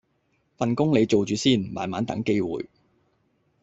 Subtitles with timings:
[0.57, 2.67] 份工你做住先，慢慢等機會